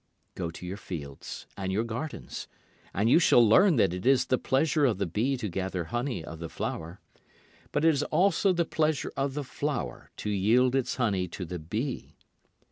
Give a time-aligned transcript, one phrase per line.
[0.33, 2.47] Go to your fields and your gardens,
[2.91, 6.25] and you shall learn that it is the pleasure of the bee to gather honey
[6.25, 6.99] of the flower,
[7.71, 11.59] But it is also the pleasure of the flower to yield its honey to the
[11.59, 12.15] bee.